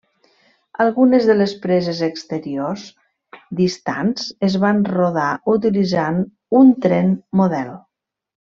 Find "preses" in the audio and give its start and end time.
1.65-1.99